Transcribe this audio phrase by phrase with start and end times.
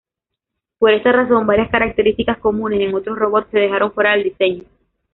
[0.79, 4.63] Por esta razón, varias características comunes en otros robots se dejaron fuera del diseño.